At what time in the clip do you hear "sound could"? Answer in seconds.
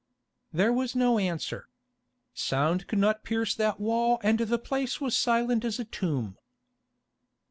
2.33-2.97